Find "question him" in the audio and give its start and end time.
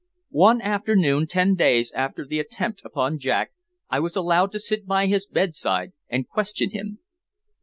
6.27-6.97